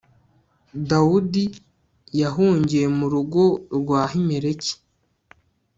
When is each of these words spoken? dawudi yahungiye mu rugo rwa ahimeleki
dawudi 0.89 1.43
yahungiye 2.19 2.85
mu 2.97 3.05
rugo 3.13 3.43
rwa 3.77 3.99
ahimeleki 4.07 4.73